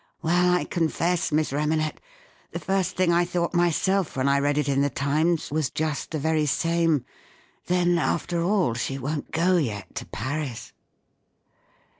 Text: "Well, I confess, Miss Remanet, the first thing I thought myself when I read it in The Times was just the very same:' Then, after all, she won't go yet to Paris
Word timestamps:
"Well, 0.23 0.51
I 0.55 0.63
confess, 0.63 1.31
Miss 1.31 1.51
Remanet, 1.53 2.01
the 2.53 2.57
first 2.59 2.95
thing 2.97 3.13
I 3.13 3.23
thought 3.23 3.53
myself 3.53 4.17
when 4.17 4.27
I 4.27 4.39
read 4.39 4.57
it 4.57 4.67
in 4.67 4.81
The 4.81 4.89
Times 4.89 5.51
was 5.51 5.69
just 5.69 6.09
the 6.09 6.17
very 6.17 6.47
same:' 6.47 7.05
Then, 7.67 7.99
after 7.99 8.41
all, 8.41 8.73
she 8.73 8.97
won't 8.97 9.29
go 9.31 9.57
yet 9.57 9.93
to 9.93 10.07
Paris 10.07 10.73